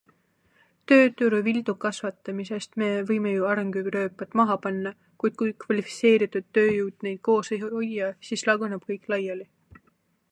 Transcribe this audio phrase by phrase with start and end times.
[0.91, 7.61] Tööturu viltukasvatamisest Me võime ju arengurööpad maha panna, kuid kui kvalifitseeritud tööjõud neid koos ei
[7.67, 9.51] hoia, siis laguneb kõik laiali.